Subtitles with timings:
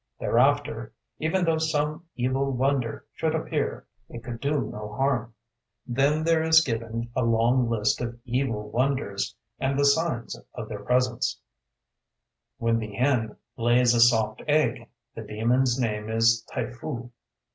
[0.19, 5.35] Thereafter, even though some evil Wonder should appear, it could do no harm.'"
[5.85, 10.83] Then there is given a long list of evil Wonders, and the signs of their
[10.83, 11.39] presence:
[12.57, 17.11] "When the Hen lays a soft egg, the demon's name is Taifu.